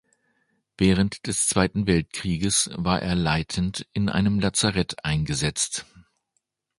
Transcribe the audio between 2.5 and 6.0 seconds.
war er leitend in einem Lazarett eingesetzt.